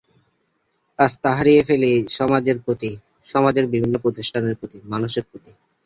আস্থা 0.99 1.29
হারিয়ে 1.37 1.61
ফেলি 1.63 1.93
সমাজের 2.09 2.57
প্রতি, 2.65 2.91
সমাজের 3.23 3.65
বিভিন্ন 3.67 3.95
প্রতিষ্ঠানের 3.99 4.55
প্রতি, 4.55 4.77
মানুষের 4.85 5.23
প্রতি। 5.29 5.51